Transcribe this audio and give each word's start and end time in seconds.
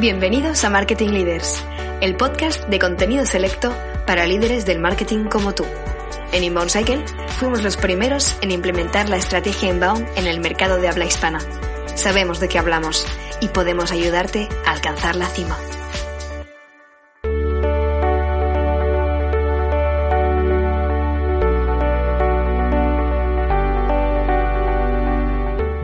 Bienvenidos 0.00 0.64
a 0.64 0.70
Marketing 0.70 1.10
Leaders, 1.10 1.62
el 2.00 2.16
podcast 2.16 2.66
de 2.66 2.78
contenido 2.78 3.26
selecto 3.26 3.76
para 4.06 4.26
líderes 4.26 4.64
del 4.64 4.80
marketing 4.80 5.26
como 5.26 5.54
tú. 5.54 5.64
En 6.32 6.42
Inbound 6.42 6.70
Cycle 6.70 7.04
fuimos 7.38 7.62
los 7.62 7.76
primeros 7.76 8.38
en 8.40 8.50
implementar 8.52 9.10
la 9.10 9.18
estrategia 9.18 9.68
Inbound 9.68 10.08
en 10.16 10.26
el 10.26 10.40
mercado 10.40 10.78
de 10.78 10.88
habla 10.88 11.04
hispana. 11.04 11.40
Sabemos 11.94 12.40
de 12.40 12.48
qué 12.48 12.58
hablamos 12.58 13.06
y 13.42 13.48
podemos 13.48 13.92
ayudarte 13.92 14.48
a 14.66 14.72
alcanzar 14.72 15.14
la 15.14 15.26
cima. 15.26 15.58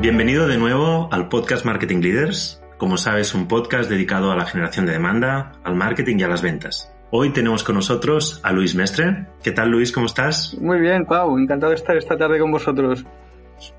Bienvenido 0.00 0.48
de 0.48 0.56
nuevo 0.56 1.10
al 1.12 1.28
podcast 1.28 1.66
Marketing 1.66 2.00
Leaders. 2.00 2.62
Como 2.78 2.96
sabes, 2.96 3.34
un 3.34 3.48
podcast 3.48 3.91
dedicado 3.91 4.30
a 4.30 4.37
la 4.37 4.46
generación 4.46 4.86
de 4.86 4.92
demanda, 4.92 5.50
al 5.64 5.75
marketing 5.75 6.19
y 6.20 6.22
a 6.22 6.28
las 6.28 6.42
ventas. 6.42 6.94
Hoy 7.11 7.30
tenemos 7.30 7.64
con 7.64 7.75
nosotros 7.75 8.41
a 8.44 8.52
Luis 8.52 8.77
Mestre. 8.77 9.27
¿Qué 9.42 9.50
tal, 9.50 9.70
Luis? 9.70 9.91
¿Cómo 9.91 10.06
estás? 10.06 10.56
Muy 10.61 10.78
bien, 10.78 11.05
Pau. 11.05 11.36
Encantado 11.39 11.70
de 11.70 11.77
estar 11.77 11.97
esta 11.97 12.17
tarde 12.17 12.39
con 12.39 12.52
vosotros. 12.52 13.05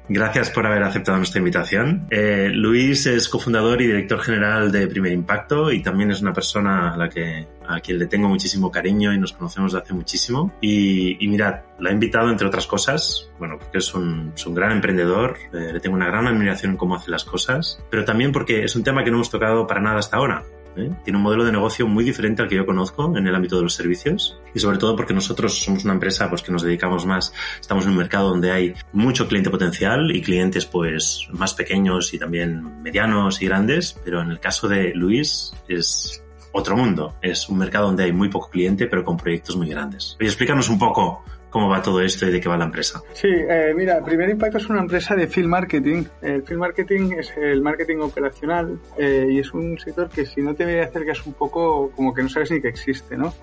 Gracias 0.08 0.50
por 0.50 0.66
haber 0.66 0.84
aceptado 0.84 1.18
nuestra 1.18 1.40
invitación. 1.40 2.08
Eh, 2.10 2.50
Luis 2.52 3.06
es 3.06 3.30
cofundador 3.30 3.82
y 3.82 3.88
director 3.88 4.20
general 4.20 4.72
de 4.72 4.88
Primer 4.88 5.12
Impacto 5.12 5.72
y 5.72 5.82
también 5.84 6.12
es 6.12 6.22
una 6.22 6.34
persona 6.34 6.94
a 6.94 6.98
la 6.98 7.10
que 7.10 7.48
a 7.68 7.80
quien 7.80 8.00
le 8.00 8.08
tengo 8.08 8.28
muchísimo 8.28 8.72
cariño 8.72 9.14
y 9.14 9.20
nos 9.20 9.34
conocemos 9.34 9.74
de 9.74 9.80
hace 9.80 9.94
muchísimo. 9.94 10.52
Y, 10.60 11.24
y 11.24 11.28
mirad, 11.28 11.62
la 11.80 11.92
he 11.92 11.94
invitado 11.94 12.30
entre 12.30 12.48
otras 12.48 12.66
cosas, 12.66 13.30
bueno, 13.38 13.58
porque 13.60 13.78
es 13.78 13.94
un, 13.94 14.34
es 14.36 14.46
un 14.48 14.56
gran 14.56 14.72
emprendedor, 14.72 15.38
eh, 15.54 15.72
le 15.74 15.80
tengo 15.80 15.96
una 15.96 16.08
gran 16.08 16.28
admiración 16.28 16.72
en 16.72 16.78
cómo 16.78 16.96
hace 16.96 17.12
las 17.12 17.24
cosas, 17.24 17.84
pero 17.92 18.04
también 18.04 18.32
porque 18.32 18.64
es 18.64 18.76
un 18.76 18.84
tema 18.84 19.04
que 19.04 19.12
no 19.12 19.18
hemos 19.18 19.30
tocado 19.30 19.68
para 19.68 19.82
nada 19.82 20.00
hasta 20.00 20.18
ahora. 20.18 20.44
¿Eh? 20.75 20.92
Tiene 21.03 21.17
un 21.17 21.23
modelo 21.23 21.45
de 21.45 21.52
negocio 21.52 21.88
muy 21.88 22.03
diferente 22.03 22.42
al 22.42 22.48
que 22.48 22.56
yo 22.56 22.66
conozco 22.66 23.16
en 23.17 23.28
el 23.28 23.36
ámbito 23.36 23.58
de 23.58 23.64
los 23.64 23.73
servicios 23.73 24.39
y 24.53 24.59
sobre 24.59 24.78
todo 24.78 24.95
porque 24.95 25.14
nosotros 25.14 25.59
somos 25.59 25.84
una 25.86 25.94
empresa 25.94 26.30
pues 26.30 26.42
que 26.42 26.52
nos 26.52 26.64
dedicamos 26.64 27.06
más, 27.06 27.34
estamos 27.59 27.86
en 27.86 27.92
un 27.92 27.98
mercado 27.98 28.30
donde 28.30 28.52
hay 28.52 28.73
mucho 28.94 29.28
cliente 29.28 29.50
potencial 29.50 30.11
y 30.16 30.22
clientes 30.22 30.66
pues 30.66 31.28
más 31.31 31.53
pequeños 31.53 32.14
y 32.14 32.20
también 32.20 32.81
medianos 32.81 33.42
y 33.42 33.45
grandes, 33.45 34.00
pero 34.03 34.22
en 34.22 34.31
el 34.31 34.39
caso 34.39 34.67
de 34.67 34.94
Luis 34.94 35.53
es 35.67 36.23
otro 36.52 36.76
mundo, 36.76 37.16
es 37.22 37.48
un 37.48 37.58
mercado 37.58 37.88
donde 37.88 38.06
hay 38.06 38.11
muy 38.11 38.30
poco 38.30 38.50
cliente 38.50 38.88
pero 38.88 39.04
con 39.04 39.17
proyectos 39.17 39.56
muy 39.56 39.70
grandes. 39.70 40.17
Oye, 40.20 40.30
explícanos 40.30 40.70
un 40.70 40.80
poco 40.80 41.23
cómo 41.50 41.69
va 41.69 41.81
todo 41.81 42.02
esto 42.02 42.28
y 42.28 42.31
de 42.31 42.39
qué 42.39 42.50
va 42.50 42.58
la 42.58 42.66
empresa. 42.66 43.02
Sí, 43.14 43.28
eh, 43.28 43.73
mira, 43.75 44.03
Primer 44.03 44.30
Impacto 44.30 44.58
es 44.58 44.69
una 44.69 44.81
empresa 44.81 45.16
de 45.16 45.28
field 45.28 45.47
marketing. 45.47 46.03
El 46.22 46.44
field 46.44 46.59
marketing 46.59 47.11
es 47.17 47.33
el 47.38 47.61
marketing 47.61 47.97
operacional 47.97 48.80
eh, 48.97 49.28
y 49.30 49.39
es 49.39 49.53
un 49.53 49.77
sector 49.77 50.09
que 50.09 50.25
si 50.25 50.42
no 50.42 50.53
te 50.53 50.81
acercas 50.81 51.25
un 51.25 51.33
poco, 51.33 51.92
como 51.95 52.14
que 52.14 52.23
no 52.23 52.30
sabes 52.30 52.52
ni 52.52 52.61
que 52.61 52.70
existe, 52.70 53.17
¿no? 53.17 53.33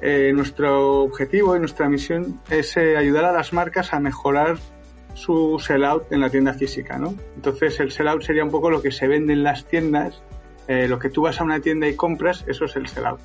Eh, 0.00 0.32
nuestro 0.32 1.02
objetivo 1.02 1.56
y 1.56 1.58
nuestra 1.58 1.88
misión 1.88 2.40
es 2.50 2.76
eh, 2.76 2.96
ayudar 2.96 3.24
a 3.24 3.32
las 3.32 3.52
marcas 3.52 3.92
a 3.92 3.98
mejorar 3.98 4.56
su 5.14 5.58
sellout 5.58 6.12
en 6.12 6.20
la 6.20 6.30
tienda 6.30 6.52
física, 6.54 6.98
¿no? 6.98 7.14
Entonces 7.34 7.80
el 7.80 7.90
sellout 7.90 8.22
sería 8.22 8.44
un 8.44 8.50
poco 8.50 8.70
lo 8.70 8.80
que 8.80 8.92
se 8.92 9.08
vende 9.08 9.32
en 9.32 9.42
las 9.42 9.64
tiendas, 9.64 10.22
eh, 10.68 10.86
lo 10.86 11.00
que 11.00 11.10
tú 11.10 11.22
vas 11.22 11.40
a 11.40 11.44
una 11.44 11.60
tienda 11.60 11.88
y 11.88 11.96
compras, 11.96 12.44
eso 12.46 12.66
es 12.66 12.76
el 12.76 12.86
sellout. 12.86 13.18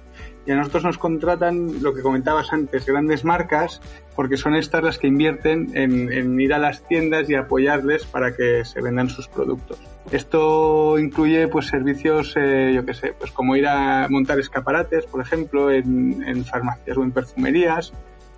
Y 0.46 0.52
a 0.52 0.56
nosotros 0.56 0.84
nos 0.84 0.98
contratan, 0.98 1.82
lo 1.82 1.94
que 1.94 2.02
comentabas 2.02 2.52
antes, 2.52 2.86
grandes 2.86 3.24
marcas, 3.24 3.82
porque 4.16 4.36
son 4.36 4.56
estas 4.56 4.84
las 4.84 4.98
que 4.98 5.08
invierten 5.08 5.72
en, 5.74 6.40
ir 6.40 6.54
a 6.54 6.60
las 6.60 6.86
tiendas 6.88 7.30
y 7.30 7.36
apoyarles 7.36 8.06
para 8.06 8.36
que 8.36 8.66
se 8.66 8.82
vendan 8.82 9.10
sus 9.10 9.28
productos. 9.28 9.80
Esto 10.12 11.00
incluye 11.00 11.48
pues 11.48 11.68
servicios, 11.68 12.34
eh, 12.36 12.74
yo 12.76 12.86
qué 12.86 12.94
sé, 12.94 13.14
pues 13.18 13.32
como 13.32 13.56
ir 13.56 13.68
a 13.68 14.08
montar 14.10 14.38
escaparates, 14.40 15.06
por 15.06 15.22
ejemplo, 15.22 15.72
en, 15.72 16.22
en 16.28 16.44
farmacias 16.44 16.98
o 16.98 17.04
en 17.04 17.12
perfumerías, 17.12 17.94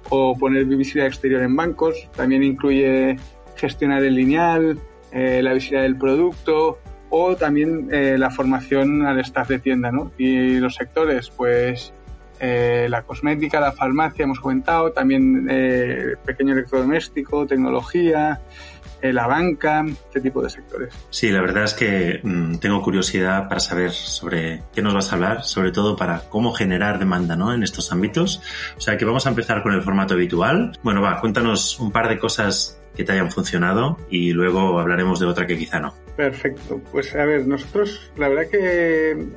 o 0.09 0.37
poner 0.37 0.65
visibilidad 0.65 1.07
exterior 1.07 1.41
en 1.41 1.55
bancos. 1.55 2.09
También 2.15 2.43
incluye 2.43 3.17
gestionar 3.55 4.03
el 4.03 4.15
lineal, 4.15 4.79
eh, 5.11 5.41
la 5.41 5.53
visibilidad 5.53 5.83
del 5.83 5.97
producto 5.97 6.77
o 7.09 7.35
también 7.35 7.89
eh, 7.91 8.17
la 8.17 8.29
formación 8.29 9.05
al 9.05 9.19
staff 9.19 9.49
de 9.49 9.59
tienda, 9.59 9.91
¿no? 9.91 10.11
Y 10.17 10.59
los 10.59 10.75
sectores, 10.75 11.29
pues 11.29 11.93
eh, 12.39 12.87
la 12.89 13.03
cosmética, 13.03 13.59
la 13.59 13.71
farmacia, 13.71 14.23
hemos 14.23 14.39
comentado, 14.39 14.91
también 14.91 15.47
eh, 15.49 16.15
pequeño 16.25 16.53
electrodoméstico, 16.53 17.45
tecnología, 17.45 18.41
la 19.01 19.27
banca, 19.27 19.85
este 19.87 20.19
tipo 20.19 20.41
de 20.41 20.49
sectores. 20.49 20.91
Sí, 21.11 21.29
la 21.29 21.39
verdad 21.39 21.65
es 21.65 21.75
que 21.75 22.21
mmm, 22.23 22.55
tengo 22.55 22.81
curiosidad 22.81 23.47
para 23.47 23.59
saber 23.59 23.91
sobre 23.91 24.63
qué 24.73 24.81
nos 24.81 24.95
vas 24.95 25.11
a 25.11 25.15
hablar, 25.15 25.43
sobre 25.43 25.71
todo 25.71 25.95
para 25.95 26.21
cómo 26.21 26.53
generar 26.53 26.97
demanda 26.97 27.35
¿no? 27.35 27.53
en 27.53 27.61
estos 27.61 27.91
ámbitos. 27.91 28.41
O 28.75 28.81
sea 28.81 28.97
que 28.97 29.05
vamos 29.05 29.27
a 29.27 29.29
empezar 29.29 29.61
con 29.61 29.73
el 29.73 29.83
formato 29.83 30.15
habitual. 30.15 30.79
Bueno, 30.81 31.03
va, 31.03 31.21
cuéntanos 31.21 31.79
un 31.79 31.91
par 31.91 32.09
de 32.09 32.17
cosas 32.17 32.81
que 32.95 33.03
te 33.03 33.11
hayan 33.11 33.31
funcionado 33.31 33.97
y 34.09 34.31
luego 34.31 34.79
hablaremos 34.79 35.19
de 35.19 35.25
otra 35.25 35.45
que 35.45 35.57
quizá 35.57 35.79
no. 35.79 35.93
Perfecto. 36.15 36.81
Pues 36.91 37.15
a 37.15 37.25
ver, 37.25 37.47
nosotros 37.47 38.11
la 38.15 38.29
verdad 38.29 38.49
que 38.49 39.27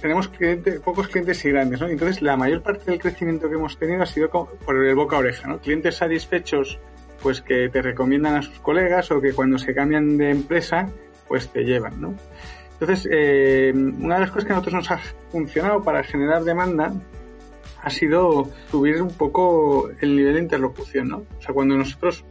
tenemos 0.00 0.28
clientes, 0.28 0.80
pocos 0.80 1.08
clientes 1.08 1.44
y 1.44 1.50
grandes, 1.50 1.80
¿no? 1.80 1.88
Entonces 1.88 2.20
la 2.20 2.36
mayor 2.36 2.62
parte 2.62 2.90
del 2.90 3.00
crecimiento 3.00 3.48
que 3.48 3.54
hemos 3.54 3.78
tenido 3.78 4.02
ha 4.02 4.06
sido 4.06 4.28
por 4.30 4.84
el 4.84 4.94
boca 4.94 5.16
a 5.16 5.20
oreja, 5.20 5.48
¿no? 5.48 5.58
Clientes 5.60 5.96
satisfechos 5.96 6.78
pues 7.22 7.40
que 7.40 7.70
te 7.70 7.80
recomiendan 7.80 8.36
a 8.36 8.42
sus 8.42 8.58
colegas 8.58 9.10
o 9.10 9.20
que 9.20 9.32
cuando 9.32 9.56
se 9.56 9.74
cambian 9.74 10.18
de 10.18 10.30
empresa 10.30 10.90
pues 11.26 11.48
te 11.48 11.64
llevan, 11.64 12.00
¿no? 12.00 12.14
Entonces, 12.72 13.08
eh, 13.10 13.72
una 13.74 14.16
de 14.16 14.20
las 14.20 14.30
cosas 14.30 14.44
que 14.44 14.52
a 14.52 14.56
nosotros 14.56 14.74
nos 14.74 14.90
ha 14.90 14.98
funcionado 15.30 15.82
para 15.82 16.02
generar 16.02 16.44
demanda 16.44 16.92
ha 17.82 17.90
sido 17.90 18.50
subir 18.70 19.00
un 19.00 19.10
poco 19.14 19.90
el 20.00 20.16
nivel 20.16 20.34
de 20.34 20.40
interlocución, 20.40 21.08
¿no? 21.08 21.18
O 21.38 21.42
sea, 21.42 21.54
cuando 21.54 21.76
nosotros 21.76 22.24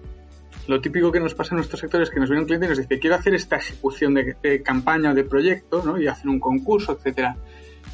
lo 0.68 0.80
típico 0.80 1.12
que 1.12 1.20
nos 1.20 1.34
pasa 1.34 1.54
en 1.54 1.58
nuestro 1.58 1.78
sector 1.78 2.02
es 2.02 2.10
que 2.10 2.20
nos 2.20 2.30
viene 2.30 2.42
un 2.42 2.48
cliente 2.48 2.66
y 2.66 2.70
nos 2.70 2.78
dice 2.78 3.00
quiero 3.00 3.16
hacer 3.16 3.34
esta 3.34 3.58
ejecución 3.58 4.14
de, 4.14 4.62
campaña 4.64 5.12
o 5.12 5.14
de 5.14 5.24
proyecto 5.24 5.84
¿no? 5.84 6.00
y 6.00 6.08
hacer 6.08 6.30
un 6.30 6.40
concurso, 6.40 6.94
etcétera. 6.98 7.36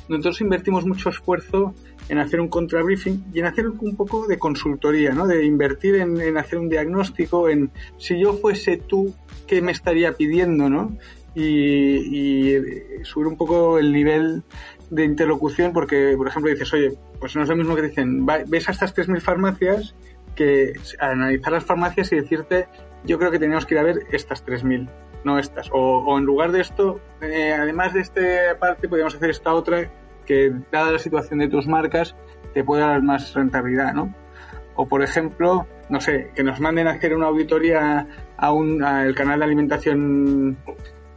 Nosotros 0.07 0.41
invertimos 0.41 0.85
mucho 0.85 1.09
esfuerzo 1.09 1.73
en 2.09 2.17
hacer 2.17 2.41
un 2.41 2.47
contrabriefing 2.47 3.25
y 3.33 3.39
en 3.39 3.45
hacer 3.45 3.67
un 3.67 3.95
poco 3.95 4.27
de 4.27 4.39
consultoría, 4.39 5.11
¿no? 5.11 5.27
de 5.27 5.45
invertir 5.45 5.95
en, 5.95 6.37
hacer 6.37 6.59
un 6.59 6.69
diagnóstico, 6.69 7.49
en 7.49 7.71
si 7.97 8.19
yo 8.19 8.33
fuese 8.33 8.77
tú, 8.77 9.13
¿qué 9.47 9.61
me 9.61 9.71
estaría 9.71 10.13
pidiendo? 10.13 10.69
¿no? 10.69 10.97
Y, 11.35 11.43
y 11.43 13.03
subir 13.03 13.27
un 13.27 13.37
poco 13.37 13.77
el 13.77 13.91
nivel 13.91 14.43
de 14.89 15.05
interlocución 15.05 15.73
porque, 15.73 16.15
por 16.17 16.27
ejemplo, 16.27 16.51
dices, 16.51 16.73
oye, 16.73 16.93
pues 17.19 17.35
no 17.35 17.43
es 17.43 17.49
lo 17.49 17.55
mismo 17.55 17.75
que 17.75 17.83
dicen, 17.83 18.25
ves 18.25 18.69
a 18.69 18.71
estas 18.71 18.95
3.000 18.95 19.21
farmacias 19.21 19.95
que 20.39 20.71
analizar 20.99 21.51
las 21.51 21.65
farmacias 21.65 22.13
y 22.13 22.15
decirte, 22.15 22.69
yo 23.03 23.19
creo 23.19 23.29
que 23.29 23.39
teníamos 23.39 23.65
que 23.65 23.73
ir 23.73 23.79
a 23.81 23.83
ver 23.83 23.99
estas 24.13 24.45
3.000, 24.45 24.89
no 25.25 25.37
estas. 25.37 25.69
O, 25.73 26.17
en 26.17 26.23
lugar 26.23 26.53
de 26.53 26.61
esto, 26.61 27.01
eh, 27.21 27.53
además 27.53 27.93
de 27.93 27.99
esta 27.99 28.21
parte, 28.57 28.87
podríamos 28.87 29.15
hacer 29.15 29.31
esta 29.31 29.53
otra 29.53 29.91
que, 30.25 30.53
dada 30.71 30.93
la 30.93 30.99
situación 30.99 31.39
de 31.39 31.49
tus 31.49 31.67
marcas, 31.67 32.15
te 32.53 32.63
puede 32.63 32.83
dar 32.83 33.03
más 33.03 33.33
rentabilidad, 33.33 33.93
¿no? 33.93 34.15
O, 34.75 34.87
por 34.87 35.03
ejemplo, 35.03 35.67
no 35.89 35.99
sé, 35.99 36.31
que 36.33 36.43
nos 36.43 36.61
manden 36.61 36.87
a 36.87 36.91
hacer 36.91 37.13
una 37.13 37.27
auditoría 37.27 38.07
a 38.37 38.53
un, 38.53 38.81
al 38.81 39.13
canal 39.15 39.39
de 39.39 39.45
alimentación 39.45 40.57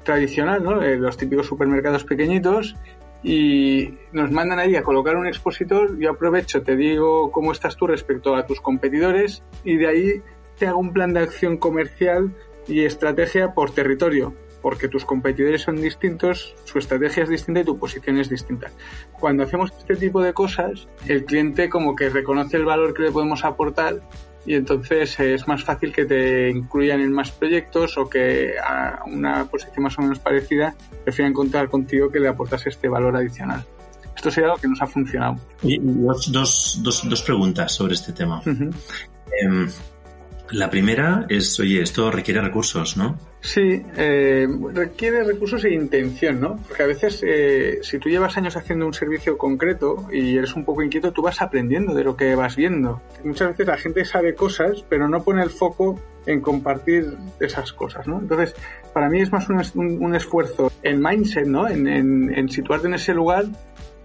tradicional, 0.02 0.64
¿no? 0.64 0.82
Eh, 0.82 0.96
los 0.96 1.16
típicos 1.16 1.46
supermercados 1.46 2.02
pequeñitos 2.02 2.74
y 3.22 3.94
nos 4.12 4.30
mandan 4.30 4.58
ahí 4.58 4.76
a 4.76 4.82
colocar 4.82 5.16
un 5.16 5.26
expositor, 5.26 5.98
yo 5.98 6.10
aprovecho, 6.10 6.62
te 6.62 6.76
digo 6.76 7.30
cómo 7.30 7.52
estás 7.52 7.76
tú 7.76 7.86
respecto 7.86 8.34
a 8.34 8.46
tus 8.46 8.60
competidores 8.60 9.42
y 9.64 9.76
de 9.76 9.86
ahí 9.86 10.22
te 10.58 10.66
hago 10.66 10.78
un 10.78 10.92
plan 10.92 11.12
de 11.12 11.20
acción 11.20 11.56
comercial 11.56 12.34
y 12.66 12.84
estrategia 12.84 13.54
por 13.54 13.70
territorio, 13.70 14.34
porque 14.60 14.88
tus 14.88 15.04
competidores 15.04 15.62
son 15.62 15.76
distintos, 15.76 16.54
su 16.64 16.78
estrategia 16.78 17.22
es 17.24 17.28
distinta 17.28 17.60
y 17.60 17.64
tu 17.64 17.78
posición 17.78 18.18
es 18.18 18.28
distinta. 18.28 18.70
Cuando 19.12 19.44
hacemos 19.44 19.72
este 19.76 19.96
tipo 19.96 20.20
de 20.20 20.32
cosas, 20.32 20.88
el 21.06 21.24
cliente 21.24 21.68
como 21.68 21.94
que 21.94 22.08
reconoce 22.08 22.56
el 22.56 22.64
valor 22.64 22.94
que 22.94 23.02
le 23.02 23.12
podemos 23.12 23.44
aportar 23.44 24.00
y 24.44 24.54
entonces 24.54 25.18
es 25.20 25.46
más 25.46 25.62
fácil 25.62 25.92
que 25.92 26.04
te 26.04 26.50
incluyan 26.50 27.00
en 27.00 27.12
más 27.12 27.30
proyectos 27.30 27.96
o 27.96 28.08
que 28.08 28.54
a 28.58 29.02
una 29.06 29.44
posición 29.44 29.84
más 29.84 29.98
o 29.98 30.02
menos 30.02 30.18
parecida 30.18 30.74
prefieran 31.04 31.32
contar 31.32 31.68
contigo 31.68 32.10
que 32.10 32.20
le 32.20 32.28
aportas 32.28 32.66
este 32.66 32.88
valor 32.88 33.16
adicional. 33.16 33.64
Esto 34.16 34.30
sería 34.30 34.50
lo 34.50 34.56
que 34.56 34.68
nos 34.68 34.80
ha 34.82 34.86
funcionado. 34.86 35.36
Y 35.62 35.78
dos, 35.80 36.30
dos, 36.30 36.80
dos, 36.82 37.08
dos 37.08 37.22
preguntas 37.22 37.72
sobre 37.72 37.94
este 37.94 38.12
tema. 38.12 38.42
Em, 38.44 39.68
la 40.52 40.70
primera 40.70 41.26
es, 41.28 41.58
oye, 41.58 41.82
esto 41.82 42.10
requiere 42.10 42.40
recursos, 42.40 42.96
¿no? 42.96 43.18
Sí, 43.40 43.82
eh, 43.96 44.46
requiere 44.72 45.24
recursos 45.24 45.64
e 45.64 45.70
intención, 45.74 46.40
¿no? 46.40 46.58
Porque 46.68 46.82
a 46.82 46.86
veces, 46.86 47.24
eh, 47.26 47.80
si 47.82 47.98
tú 47.98 48.08
llevas 48.08 48.36
años 48.36 48.56
haciendo 48.56 48.86
un 48.86 48.94
servicio 48.94 49.36
concreto 49.36 50.08
y 50.12 50.36
eres 50.36 50.54
un 50.54 50.64
poco 50.64 50.82
inquieto, 50.82 51.12
tú 51.12 51.22
vas 51.22 51.42
aprendiendo 51.42 51.94
de 51.94 52.04
lo 52.04 52.16
que 52.16 52.34
vas 52.34 52.54
viendo. 52.54 53.00
Muchas 53.24 53.48
veces 53.48 53.66
la 53.66 53.76
gente 53.78 54.04
sabe 54.04 54.34
cosas, 54.34 54.84
pero 54.88 55.08
no 55.08 55.24
pone 55.24 55.42
el 55.42 55.50
foco 55.50 55.98
en 56.26 56.40
compartir 56.40 57.16
esas 57.40 57.72
cosas, 57.72 58.06
¿no? 58.06 58.20
Entonces, 58.20 58.54
para 58.92 59.08
mí 59.08 59.20
es 59.20 59.32
más 59.32 59.48
un, 59.74 60.14
esfuerzo 60.14 60.70
en 60.82 61.02
mindset, 61.02 61.46
¿no? 61.46 61.66
En, 61.66 61.88
en 61.88 62.48
situarte 62.48 62.86
en 62.86 62.94
ese 62.94 63.12
lugar 63.14 63.46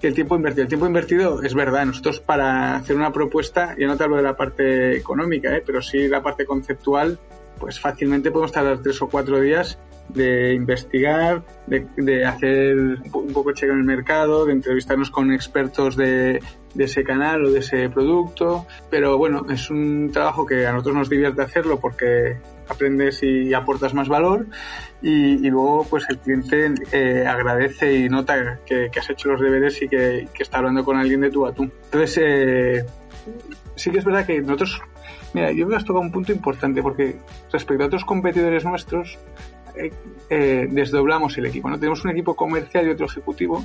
el 0.02 0.14
tiempo 0.14 0.36
invertido. 0.36 0.64
El 0.64 0.68
tiempo 0.68 0.86
invertido 0.86 1.42
es 1.42 1.54
verdad. 1.54 1.86
Nosotros 1.86 2.20
para 2.20 2.76
hacer 2.76 2.96
una 2.96 3.12
propuesta, 3.12 3.76
yo 3.78 3.88
no 3.88 3.98
te 3.98 4.04
hablo 4.04 4.18
de 4.18 4.24
la 4.24 4.36
parte 4.36 4.96
económica, 4.98 5.56
¿eh? 5.56 5.64
pero 5.66 5.82
sí 5.82 6.08
la 6.08 6.22
parte 6.22 6.46
conceptual, 6.46 7.18
pues 7.60 7.80
fácilmente 7.80 8.32
podemos 8.32 8.52
tardar 8.52 8.80
tres 8.82 9.02
o 9.02 9.10
cuatro 9.10 9.40
días 9.40 9.80
de 10.10 10.54
investigar, 10.54 11.44
de, 11.68 12.26
hacer 12.26 12.78
un 12.78 13.34
poco 13.34 13.52
cheque 13.52 13.72
en 13.72 13.80
el 13.80 13.84
mercado, 13.84 14.46
de 14.46 14.54
entrevistarnos 14.54 15.12
con 15.12 15.34
expertos 15.34 15.96
de, 15.96 16.42
de, 16.74 16.84
ese 16.84 17.04
canal 17.04 17.46
o 17.46 17.52
de 17.52 17.60
ese 17.60 17.90
producto. 17.90 18.66
Pero 18.90 19.18
bueno, 19.18 19.46
es 19.50 19.70
un 19.70 20.10
trabajo 20.12 20.46
que 20.46 20.66
a 20.66 20.72
nosotros 20.72 20.96
nos 20.96 21.10
divierte 21.10 21.42
hacerlo 21.42 21.80
porque 21.80 22.38
aprendes 22.70 23.24
y 23.24 23.54
aportas 23.54 23.94
más 23.94 24.08
valor 24.08 24.48
y, 25.02 25.50
luego 25.50 25.86
pues 25.90 26.06
el 26.10 26.18
cliente 26.20 26.74
eh, 26.92 27.26
agradece 27.28 27.94
y 27.94 28.10
nota 28.10 28.60
que, 28.66 28.90
has 28.98 29.10
hecho 29.10 29.30
los 29.30 29.42
deberes 29.42 29.82
y 29.82 29.88
que, 29.88 30.28
está 30.40 30.58
hablando 30.58 30.84
con 30.84 30.98
alguien 30.98 31.22
de 31.22 31.30
tú 31.30 31.46
a. 31.46 31.50
Entonces, 31.50 32.20
eh, 32.22 32.86
sí 33.76 33.92
que 33.92 34.00
es 34.00 34.06
verdad 34.06 34.26
que 34.26 34.42
nosotros, 34.42 34.82
mira, 35.34 35.52
yo 35.52 35.68
me 35.68 35.76
has 35.76 35.86
tocado 35.86 36.02
un 36.02 36.12
punto 36.12 36.32
importante 36.32 36.82
porque 36.82 37.18
respecto 37.52 37.84
a 37.84 37.88
otros 37.88 38.06
competidores 38.06 38.66
nuestros, 38.66 39.18
eh, 40.30 40.68
desdoblamos 40.70 41.38
el 41.38 41.46
equipo, 41.46 41.70
¿no? 41.70 41.80
Tenemos 41.80 42.04
un 42.06 42.12
equipo 42.12 42.36
comercial 42.36 42.88
y 42.88 42.92
otro 42.92 43.06
ejecutivo 43.06 43.64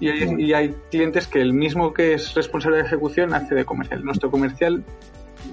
y 0.00 0.08
hay, 0.08 0.34
y 0.38 0.52
hay, 0.52 0.74
clientes 0.90 1.26
que 1.26 1.40
el 1.40 1.52
mismo 1.52 1.92
que 1.92 2.14
es 2.14 2.34
responsable 2.34 2.78
de 2.78 2.84
ejecución 2.84 3.32
hace 3.34 3.54
de 3.54 3.64
comercial. 3.64 4.04
Nuestro 4.04 4.30
comercial 4.30 4.84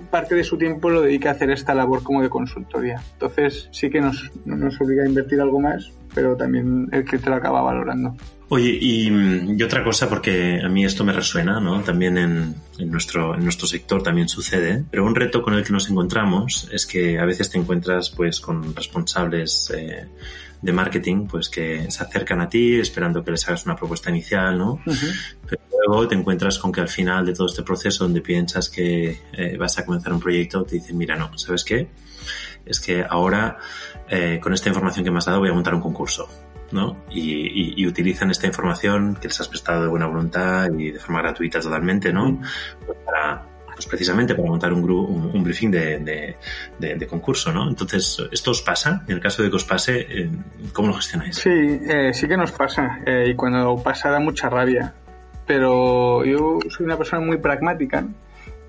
parte 0.09 0.35
de 0.35 0.43
su 0.43 0.57
tiempo 0.57 0.89
lo 0.89 1.01
dedica 1.01 1.29
a 1.29 1.31
hacer 1.33 1.51
esta 1.51 1.73
labor 1.73 2.03
como 2.03 2.21
de 2.21 2.29
consultoría. 2.29 3.01
Entonces 3.13 3.69
sí 3.71 3.89
que 3.89 4.01
nos, 4.01 4.31
nos 4.45 4.79
obliga 4.81 5.03
a 5.03 5.07
invertir 5.07 5.41
algo 5.41 5.59
más, 5.59 5.91
pero 6.13 6.35
también 6.35 6.87
el 6.91 7.03
cliente 7.03 7.29
lo 7.29 7.35
acaba 7.35 7.61
valorando. 7.61 8.15
Oye, 8.53 8.77
y, 8.81 9.63
otra 9.63 9.81
cosa, 9.81 10.09
porque 10.09 10.59
a 10.61 10.67
mí 10.67 10.83
esto 10.83 11.05
me 11.05 11.13
resuena, 11.13 11.61
¿no? 11.61 11.81
También 11.83 12.17
en, 12.17 12.55
nuestro, 12.79 13.33
en 13.33 13.43
nuestro 13.45 13.65
sector 13.65 14.03
también 14.03 14.27
sucede, 14.27 14.83
pero 14.91 15.05
un 15.05 15.15
reto 15.15 15.41
con 15.41 15.53
el 15.53 15.63
que 15.63 15.71
nos 15.71 15.89
encontramos 15.89 16.67
es 16.69 16.85
que 16.85 17.17
a 17.17 17.23
veces 17.23 17.49
te 17.49 17.57
encuentras 17.57 18.09
pues 18.09 18.41
con 18.41 18.75
responsables 18.75 19.71
eh, 19.73 20.05
de 20.61 20.73
marketing 20.73 21.27
pues 21.27 21.47
que 21.47 21.89
se 21.89 22.03
acercan 22.03 22.41
a 22.41 22.49
ti 22.49 22.75
esperando 22.75 23.23
que 23.23 23.31
les 23.31 23.47
hagas 23.47 23.65
una 23.65 23.77
propuesta 23.77 24.09
inicial, 24.09 24.57
¿no? 24.57 24.81
Pero 24.85 25.61
luego 25.87 26.07
te 26.09 26.15
encuentras 26.15 26.59
con 26.59 26.73
que 26.73 26.81
al 26.81 26.89
final 26.89 27.25
de 27.25 27.33
todo 27.33 27.47
este 27.47 27.63
proceso 27.63 28.03
donde 28.03 28.19
piensas 28.19 28.69
que 28.69 29.17
eh, 29.31 29.55
vas 29.57 29.77
a 29.79 29.85
comenzar 29.85 30.11
un 30.11 30.19
proyecto, 30.19 30.63
te 30.63 30.75
dicen, 30.75 30.97
mira, 30.97 31.15
no, 31.15 31.37
¿sabes 31.37 31.63
qué? 31.63 31.87
Es 32.65 32.79
que 32.79 33.05
ahora 33.07 33.57
eh, 34.09 34.39
con 34.41 34.53
esta 34.53 34.69
información 34.69 35.05
que 35.05 35.11
me 35.11 35.17
has 35.17 35.25
dado 35.25 35.39
voy 35.39 35.49
a 35.49 35.53
montar 35.53 35.73
un 35.75 35.81
concurso. 35.81 36.27
¿no? 36.71 37.03
Y, 37.09 37.85
utilizan 37.85 38.31
esta 38.31 38.47
información 38.47 39.17
que 39.19 39.27
les 39.27 39.41
has 39.41 39.49
prestado 39.49 39.81
de 39.81 39.89
buena 39.89 40.07
voluntad 40.07 40.69
y 40.77 40.91
de 40.91 40.99
forma 40.99 41.21
gratuita 41.21 41.59
totalmente, 41.59 42.13
¿no? 42.13 42.39
Pues 42.85 42.97
para, 43.03 43.45
pues 43.75 43.85
precisamente 43.87 44.35
para 44.35 44.47
montar 44.47 44.71
un, 44.71 45.43
briefing 45.43 45.69
de, 45.69 47.07
concurso, 47.09 47.51
¿no? 47.51 47.67
Entonces, 47.67 48.23
¿esto 48.31 48.51
os 48.51 48.61
pasa? 48.61 49.03
En 49.05 49.15
el 49.15 49.19
caso 49.19 49.43
de 49.43 49.49
que 49.49 49.57
os 49.57 49.65
pase, 49.65 49.99
eh, 49.99 50.31
¿cómo 50.71 50.87
lo 50.87 50.93
gestionáis? 50.93 51.35
Sí, 51.35 51.81
sí 52.13 52.27
que 52.29 52.37
nos 52.37 52.53
pasa. 52.53 52.99
y 53.25 53.35
cuando 53.35 53.75
pasa 53.83 54.09
da 54.09 54.21
mucha 54.21 54.47
rabia 54.47 54.93
pero 55.51 56.23
yo 56.23 56.59
soy 56.69 56.85
una 56.85 56.97
persona 56.97 57.25
muy 57.25 57.37
pragmática 57.37 58.07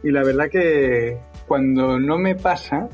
y 0.03 0.11
la 0.11 0.25
verdad 0.25 0.49
que 0.51 1.17
cuando 1.47 2.01
no 2.01 2.19
me 2.19 2.35
pasa, 2.35 2.89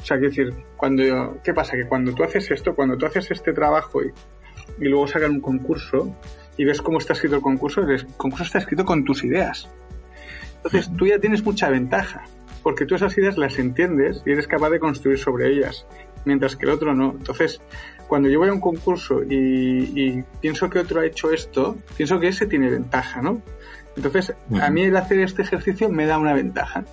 o 0.00 0.04
sea, 0.04 0.18
quiero 0.18 0.30
decir, 0.30 0.54
cuando 0.76 1.38
¿qué 1.42 1.52
pasa? 1.52 1.76
Que 1.76 1.86
cuando 1.86 2.12
tú 2.14 2.22
haces 2.22 2.50
esto, 2.50 2.74
cuando 2.74 2.96
tú 2.96 3.06
haces 3.06 3.30
este 3.30 3.52
trabajo 3.52 4.02
y, 4.02 4.12
y 4.80 4.88
luego 4.88 5.06
sacan 5.06 5.32
un 5.32 5.40
concurso 5.40 6.14
y 6.56 6.64
ves 6.64 6.82
cómo 6.82 6.98
está 6.98 7.12
escrito 7.12 7.36
el 7.36 7.42
concurso, 7.42 7.82
el 7.82 8.06
concurso 8.16 8.44
está 8.44 8.58
escrito 8.58 8.84
con 8.84 9.04
tus 9.04 9.24
ideas. 9.24 9.68
Entonces 10.56 10.90
tú 10.96 11.06
ya 11.06 11.18
tienes 11.18 11.44
mucha 11.44 11.70
ventaja, 11.70 12.24
porque 12.62 12.84
tú 12.84 12.94
esas 12.94 13.16
ideas 13.16 13.38
las 13.38 13.58
entiendes 13.58 14.22
y 14.26 14.32
eres 14.32 14.46
capaz 14.46 14.70
de 14.70 14.80
construir 14.80 15.18
sobre 15.18 15.48
ellas, 15.48 15.86
mientras 16.24 16.56
que 16.56 16.66
el 16.66 16.72
otro 16.72 16.94
no. 16.94 17.14
Entonces, 17.16 17.60
cuando 18.08 18.28
yo 18.28 18.38
voy 18.38 18.48
a 18.48 18.52
un 18.52 18.60
concurso 18.60 19.22
y, 19.22 20.22
pienso 20.40 20.68
que 20.68 20.80
otro 20.80 21.00
ha 21.00 21.06
hecho 21.06 21.30
esto, 21.30 21.76
pienso 21.96 22.18
que 22.18 22.28
ese 22.28 22.46
tiene 22.46 22.70
ventaja, 22.70 23.22
¿no? 23.22 23.40
Entonces, 23.96 24.34
a 24.60 24.70
mí 24.70 24.82
el 24.82 24.96
hacer 24.96 25.20
este 25.20 25.42
ejercicio 25.42 25.88
me 25.88 26.06
da 26.06 26.18
una 26.18 26.34
ventaja. 26.34 26.84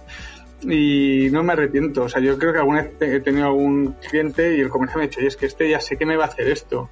Y 0.62 1.30
no 1.32 1.44
me 1.44 1.54
arrepiento. 1.54 2.04
O 2.04 2.10
sea, 2.10 2.22
yo 2.22 2.38
creo 2.38 2.54
que 2.54 2.60
alguna 2.60 2.84
vez 2.84 2.94
he 3.02 3.20
tenido 3.20 3.48
algún 3.48 3.96
cliente 4.10 4.58
y 4.58 4.62
el 4.62 4.70
comercial 4.70 5.00
me 5.00 5.04
ha 5.06 5.08
dicho, 5.08 5.22
y 5.22 5.28
es 5.28 5.36
que 5.36 5.46
este 5.46 5.70
ya 5.70 5.80
sé 5.80 5.98
que 5.98 6.06
me 6.06 6.18
va 6.18 6.26
a 6.26 6.28
hacer 6.28 6.48
esto. 6.48 6.90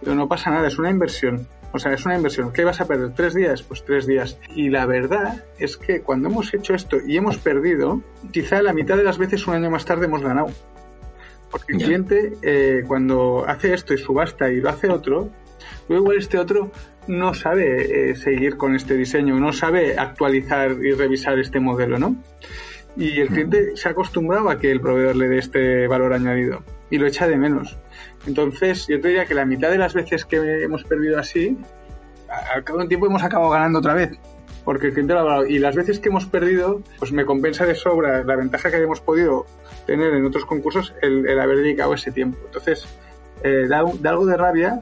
Pero 0.00 0.14
no 0.14 0.28
pasa 0.28 0.50
nada, 0.50 0.66
es 0.66 0.78
una 0.78 0.90
inversión. 0.90 1.46
O 1.72 1.78
sea, 1.78 1.92
es 1.92 2.04
una 2.04 2.16
inversión. 2.16 2.52
¿Qué 2.52 2.64
vas 2.64 2.80
a 2.80 2.86
perder? 2.86 3.14
¿Tres 3.14 3.34
días? 3.34 3.62
Pues 3.62 3.84
tres 3.84 4.06
días. 4.06 4.38
Y 4.54 4.68
la 4.68 4.84
verdad 4.84 5.44
es 5.58 5.76
que 5.76 6.02
cuando 6.02 6.28
hemos 6.28 6.52
hecho 6.52 6.74
esto 6.74 6.98
y 7.06 7.16
hemos 7.16 7.38
perdido, 7.38 8.02
quizá 8.30 8.60
la 8.60 8.74
mitad 8.74 8.96
de 8.96 9.04
las 9.04 9.16
veces 9.16 9.46
un 9.46 9.54
año 9.54 9.70
más 9.70 9.84
tarde 9.84 10.06
hemos 10.06 10.22
ganado. 10.22 10.48
Porque 11.50 11.74
el 11.74 11.82
cliente, 11.82 12.32
eh, 12.42 12.82
cuando 12.86 13.44
hace 13.46 13.74
esto 13.74 13.94
y 13.94 13.98
subasta 13.98 14.50
y 14.50 14.60
lo 14.60 14.70
hace 14.70 14.88
otro, 14.88 15.30
luego 15.88 16.04
igual 16.04 16.18
este 16.18 16.38
otro 16.38 16.70
no 17.06 17.34
sabe 17.34 18.10
eh, 18.10 18.16
seguir 18.16 18.56
con 18.56 18.74
este 18.74 18.96
diseño, 18.96 19.38
no 19.38 19.52
sabe 19.52 19.98
actualizar 19.98 20.72
y 20.82 20.92
revisar 20.92 21.38
este 21.38 21.60
modelo, 21.60 21.98
¿no? 21.98 22.16
Y 22.96 23.20
el 23.20 23.28
cliente 23.28 23.76
se 23.76 23.88
ha 23.88 23.92
acostumbrado 23.92 24.50
a 24.50 24.58
que 24.58 24.70
el 24.70 24.80
proveedor 24.80 25.16
le 25.16 25.28
dé 25.28 25.38
este 25.38 25.86
valor 25.88 26.12
añadido 26.12 26.62
y 26.90 26.98
lo 26.98 27.06
echa 27.06 27.26
de 27.26 27.36
menos. 27.36 27.78
Entonces, 28.26 28.86
yo 28.86 29.00
te 29.00 29.08
diría 29.08 29.24
que 29.24 29.34
la 29.34 29.46
mitad 29.46 29.70
de 29.70 29.78
las 29.78 29.94
veces 29.94 30.26
que 30.26 30.36
hemos 30.62 30.84
perdido 30.84 31.18
así, 31.18 31.56
al 32.54 32.64
cabo 32.64 32.78
de 32.78 32.84
un 32.84 32.88
tiempo 32.88 33.06
hemos 33.06 33.22
acabado 33.22 33.50
ganando 33.50 33.78
otra 33.78 33.94
vez. 33.94 34.12
Porque 34.64 34.88
el 34.88 34.92
cliente 34.92 35.14
lo 35.14 35.20
ha 35.20 35.22
valorado. 35.22 35.46
Y 35.46 35.58
las 35.58 35.74
veces 35.74 35.98
que 35.98 36.10
hemos 36.10 36.26
perdido, 36.26 36.82
pues 36.98 37.12
me 37.12 37.24
compensa 37.24 37.64
de 37.64 37.74
sobra 37.74 38.22
la 38.22 38.36
ventaja 38.36 38.70
que 38.70 38.76
hayamos 38.76 39.00
podido 39.00 39.46
tener 39.86 40.12
en 40.14 40.24
otros 40.24 40.44
concursos 40.44 40.94
el, 41.02 41.38
haber 41.40 41.56
dedicado 41.56 41.94
ese 41.94 42.12
tiempo. 42.12 42.38
Entonces, 42.44 42.86
eh, 43.42 43.66
da, 43.68 43.78
algo 43.78 44.26
de 44.26 44.36
rabia, 44.36 44.80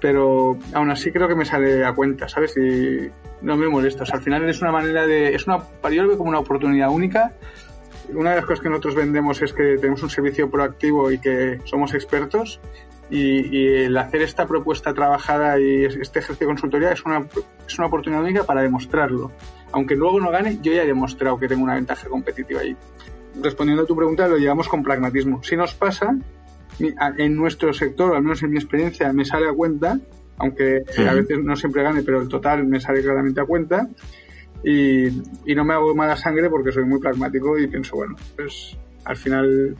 pero 0.00 0.56
aún 0.72 0.90
así 0.90 1.10
creo 1.12 1.28
que 1.28 1.34
me 1.34 1.44
sale 1.44 1.84
a 1.84 1.92
cuenta, 1.92 2.28
¿sabes? 2.28 2.56
Y 2.56 3.10
no 3.42 3.56
me 3.56 3.68
molesta. 3.68 4.04
Al 4.12 4.22
final 4.22 4.48
es 4.48 4.60
una 4.60 4.72
manera 4.72 5.06
de. 5.06 5.34
Es 5.34 5.46
una, 5.46 5.58
yo 5.90 6.02
lo 6.02 6.08
veo 6.08 6.18
como 6.18 6.30
una 6.30 6.38
oportunidad 6.38 6.90
única. 6.90 7.32
Una 8.14 8.30
de 8.30 8.36
las 8.36 8.46
cosas 8.46 8.60
que 8.60 8.68
nosotros 8.70 8.94
vendemos 8.94 9.42
es 9.42 9.52
que 9.52 9.76
tenemos 9.76 10.02
un 10.02 10.10
servicio 10.10 10.50
proactivo 10.50 11.10
y 11.10 11.18
que 11.18 11.58
somos 11.64 11.94
expertos. 11.94 12.60
Y, 13.10 13.56
y 13.56 13.84
el 13.84 13.96
hacer 13.96 14.20
esta 14.20 14.46
propuesta 14.46 14.92
trabajada 14.92 15.58
y 15.58 15.84
este 15.84 16.18
ejercicio 16.18 16.46
de 16.46 16.52
consultoría 16.52 16.92
es 16.92 17.04
una, 17.06 17.26
es 17.66 17.78
una 17.78 17.88
oportunidad 17.88 18.22
única 18.22 18.44
para 18.44 18.62
demostrarlo. 18.62 19.32
Aunque 19.72 19.94
luego 19.94 20.20
no 20.20 20.30
gane, 20.30 20.58
yo 20.60 20.72
ya 20.72 20.82
he 20.82 20.86
demostrado 20.86 21.38
que 21.38 21.48
tengo 21.48 21.62
una 21.62 21.74
ventaja 21.74 22.06
competitiva 22.08 22.60
ahí 22.60 22.76
respondiendo 23.42 23.84
a 23.84 23.86
tu 23.86 23.96
pregunta, 23.96 24.28
lo 24.28 24.36
llevamos 24.36 24.68
con 24.68 24.82
pragmatismo. 24.82 25.42
Si 25.42 25.56
nos 25.56 25.74
pasa, 25.74 26.16
en 26.78 27.36
nuestro 27.36 27.72
sector, 27.72 28.14
al 28.14 28.22
menos 28.22 28.42
en 28.42 28.50
mi 28.50 28.56
experiencia, 28.56 29.12
me 29.12 29.24
sale 29.24 29.48
a 29.48 29.52
cuenta, 29.52 29.98
aunque 30.38 30.82
a 31.06 31.14
veces 31.14 31.38
no 31.42 31.56
siempre 31.56 31.82
gane, 31.82 32.02
pero 32.02 32.20
el 32.20 32.28
total 32.28 32.64
me 32.64 32.80
sale 32.80 33.02
claramente 33.02 33.40
a 33.40 33.44
cuenta. 33.44 33.88
Y, 34.64 35.08
no 35.54 35.64
me 35.64 35.74
hago 35.74 35.94
mala 35.94 36.16
sangre 36.16 36.50
porque 36.50 36.72
soy 36.72 36.84
muy 36.84 37.00
pragmático 37.00 37.58
y 37.58 37.68
pienso, 37.68 37.96
bueno, 37.96 38.16
pues 38.36 38.76
al 39.04 39.16
final 39.16 39.76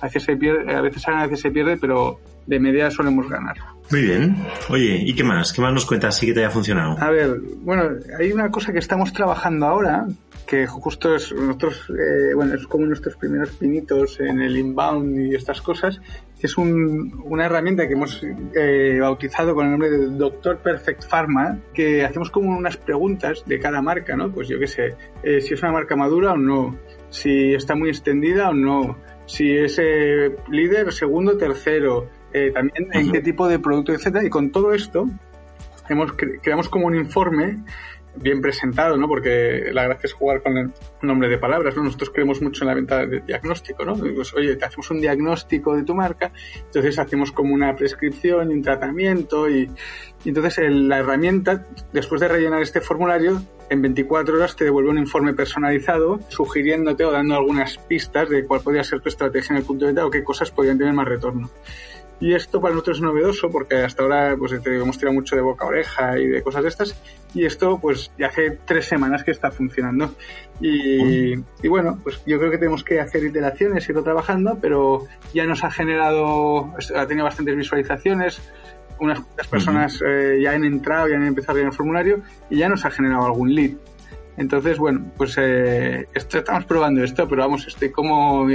a 0.00 0.06
veces 0.06 0.24
se 0.24 0.36
pierde, 0.36 0.74
a 0.74 0.80
veces 0.80 1.06
a 1.08 1.22
veces 1.22 1.40
se 1.40 1.50
pierde, 1.50 1.76
pero 1.78 2.20
de 2.46 2.60
media 2.60 2.90
solemos 2.90 3.28
ganar. 3.28 3.56
Muy 3.90 4.02
bien. 4.02 4.36
Oye, 4.68 5.02
¿y 5.04 5.14
qué 5.14 5.24
más? 5.24 5.52
¿Qué 5.52 5.62
más 5.62 5.72
nos 5.72 5.86
cuentas 5.86 6.16
así 6.16 6.26
que 6.26 6.34
te 6.34 6.40
haya 6.40 6.50
funcionado? 6.50 6.96
A 6.98 7.10
ver, 7.10 7.40
bueno, 7.62 7.84
hay 8.18 8.32
una 8.32 8.50
cosa 8.50 8.72
que 8.72 8.78
estamos 8.78 9.12
trabajando 9.12 9.66
ahora, 9.66 10.06
que 10.50 10.66
justo 10.66 11.14
es 11.14 11.32
nosotros, 11.32 11.88
eh, 11.90 12.34
bueno, 12.34 12.56
es 12.56 12.66
como 12.66 12.84
nuestros 12.84 13.14
primeros 13.14 13.50
pinitos 13.50 14.18
en 14.18 14.40
el 14.40 14.56
inbound 14.56 15.16
y 15.16 15.36
estas 15.36 15.62
cosas, 15.62 16.00
que 16.40 16.48
es 16.48 16.58
una 16.58 17.44
herramienta 17.44 17.86
que 17.86 17.92
hemos 17.92 18.20
eh, 18.56 18.98
bautizado 19.00 19.54
con 19.54 19.66
el 19.66 19.70
nombre 19.70 19.90
de 19.90 20.06
Doctor 20.08 20.58
Perfect 20.58 21.04
Pharma, 21.04 21.60
que 21.72 22.04
hacemos 22.04 22.32
como 22.32 22.50
unas 22.50 22.76
preguntas 22.76 23.44
de 23.46 23.60
cada 23.60 23.80
marca, 23.80 24.16
¿no? 24.16 24.32
Pues 24.32 24.48
yo 24.48 24.58
qué 24.58 24.66
sé, 24.66 24.96
eh, 25.22 25.40
si 25.40 25.54
es 25.54 25.62
una 25.62 25.70
marca 25.70 25.94
madura 25.94 26.32
o 26.32 26.36
no, 26.36 26.76
si 27.10 27.54
está 27.54 27.76
muy 27.76 27.90
extendida 27.90 28.48
o 28.48 28.52
no, 28.52 28.98
si 29.26 29.56
es 29.56 29.78
eh, 29.80 30.34
líder, 30.50 30.92
segundo, 30.92 31.36
tercero, 31.36 32.08
también 32.52 32.88
en 32.92 33.12
qué 33.12 33.20
tipo 33.20 33.46
de 33.46 33.60
producto, 33.60 33.92
etcétera. 33.92 34.24
Y 34.24 34.30
con 34.30 34.50
todo 34.50 34.72
esto, 34.72 35.08
hemos 35.88 36.12
creamos 36.42 36.68
como 36.68 36.86
un 36.86 36.96
informe 36.96 37.58
bien 38.16 38.40
presentado, 38.40 38.96
¿no? 38.96 39.08
Porque 39.08 39.70
la 39.72 39.84
gracia 39.84 40.06
es 40.06 40.12
jugar 40.12 40.42
con 40.42 40.56
el 40.58 40.70
nombre 41.02 41.28
de 41.28 41.38
palabras, 41.38 41.76
¿no? 41.76 41.84
Nosotros 41.84 42.10
creemos 42.10 42.42
mucho 42.42 42.64
en 42.64 42.68
la 42.68 42.74
venta 42.74 43.06
de 43.06 43.20
diagnóstico, 43.20 43.84
¿no? 43.84 43.94
Oye, 44.36 44.56
te 44.56 44.64
hacemos 44.64 44.90
un 44.90 45.00
diagnóstico 45.00 45.76
de 45.76 45.84
tu 45.84 45.94
marca, 45.94 46.32
entonces 46.56 46.98
hacemos 46.98 47.32
como 47.32 47.54
una 47.54 47.74
prescripción 47.76 48.50
y 48.50 48.54
un 48.54 48.62
tratamiento 48.62 49.48
y, 49.48 49.70
entonces 50.24 50.70
la 50.70 50.98
herramienta, 50.98 51.66
después 51.92 52.20
de 52.20 52.28
rellenar 52.28 52.62
este 52.62 52.80
formulario, 52.80 53.42
en 53.70 53.82
24 53.82 54.36
horas 54.36 54.56
te 54.56 54.64
devuelve 54.64 54.90
un 54.90 54.98
informe 54.98 55.32
personalizado 55.32 56.18
sugiriéndote 56.28 57.04
o 57.04 57.12
dando 57.12 57.36
algunas 57.36 57.78
pistas 57.78 58.28
de 58.28 58.44
cuál 58.44 58.60
podría 58.60 58.82
ser 58.82 59.00
tu 59.00 59.08
estrategia 59.08 59.54
en 59.54 59.58
el 59.58 59.64
punto 59.64 59.84
de 59.84 59.92
venta 59.92 60.04
o 60.04 60.10
qué 60.10 60.24
cosas 60.24 60.50
podrían 60.50 60.76
tener 60.76 60.92
más 60.92 61.06
retorno. 61.06 61.50
Y 62.20 62.34
esto 62.34 62.60
para 62.60 62.74
nosotros 62.74 62.98
es 62.98 63.02
novedoso 63.02 63.50
porque 63.50 63.76
hasta 63.76 64.02
ahora 64.02 64.36
pues 64.38 64.52
hemos 64.52 64.98
tirado 64.98 65.14
mucho 65.14 65.36
de 65.36 65.42
boca 65.42 65.64
a 65.64 65.68
oreja 65.68 66.18
y 66.18 66.26
de 66.26 66.42
cosas 66.42 66.62
de 66.62 66.68
estas. 66.68 67.02
Y 67.34 67.46
esto 67.46 67.78
pues 67.80 68.12
ya 68.18 68.26
hace 68.26 68.58
tres 68.66 68.84
semanas 68.84 69.24
que 69.24 69.30
está 69.30 69.50
funcionando. 69.50 70.14
Y, 70.60 71.32
y 71.32 71.68
bueno, 71.68 71.98
pues 72.02 72.22
yo 72.26 72.38
creo 72.38 72.50
que 72.50 72.58
tenemos 72.58 72.84
que 72.84 73.00
hacer 73.00 73.24
iteraciones, 73.24 73.88
irlo 73.88 74.02
trabajando, 74.02 74.58
pero 74.60 75.06
ya 75.32 75.46
nos 75.46 75.64
ha 75.64 75.70
generado, 75.70 76.74
ha 76.94 77.06
tenido 77.06 77.24
bastantes 77.24 77.56
visualizaciones, 77.56 78.40
unas 79.00 79.20
personas 79.50 80.00
eh, 80.06 80.38
ya 80.42 80.52
han 80.52 80.64
entrado, 80.64 81.08
ya 81.08 81.16
han 81.16 81.26
empezado 81.26 81.52
a 81.52 81.60
llenar 81.60 81.72
el 81.72 81.76
formulario 81.76 82.22
y 82.50 82.58
ya 82.58 82.68
nos 82.68 82.84
ha 82.84 82.90
generado 82.90 83.24
algún 83.24 83.54
lead. 83.54 83.72
Entonces, 84.36 84.78
bueno, 84.78 85.10
pues 85.16 85.36
eh, 85.38 86.06
esto, 86.14 86.38
estamos 86.38 86.64
probando 86.66 87.02
esto, 87.02 87.26
pero 87.28 87.42
vamos, 87.42 87.66
estoy 87.66 87.90
como 87.90 88.46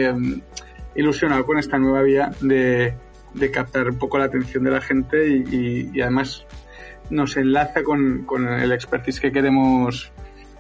ilusionado 0.96 1.46
con 1.46 1.58
esta 1.58 1.78
nueva 1.78 2.02
vía 2.02 2.32
de, 2.42 2.94
de 3.36 3.52
captar 3.52 3.90
un 3.90 3.98
poco 3.98 4.18
la 4.18 4.26
atención 4.26 4.64
de 4.64 4.72
la 4.72 4.82
gente 4.82 5.28
y, 5.28 6.02
además 6.02 6.46
nos 7.10 7.38
enlaza 7.38 7.84
con, 7.84 8.26
el 8.60 8.72
expertise 8.72 9.20
que 9.20 9.32
queremos 9.32 10.12